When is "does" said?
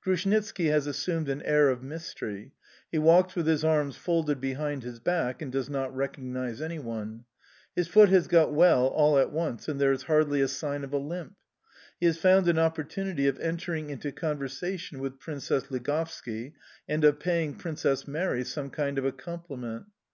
5.50-5.68